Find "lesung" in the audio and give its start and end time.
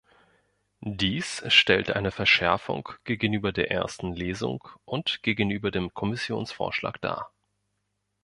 4.13-4.67